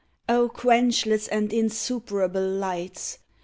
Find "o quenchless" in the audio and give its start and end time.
0.27-1.27